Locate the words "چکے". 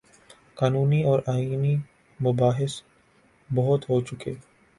4.01-4.33